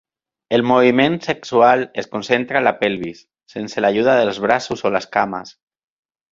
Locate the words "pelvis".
2.81-3.21